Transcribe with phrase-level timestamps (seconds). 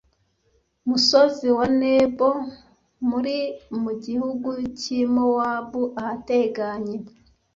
[0.87, 2.29] musozi wa Nebo
[3.07, 3.39] m uri
[3.81, 6.97] mu gihugu cy i Mowabu ahateganye